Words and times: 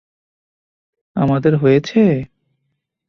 আমাদের 1.15 1.53
হয়েছে? 1.55 2.01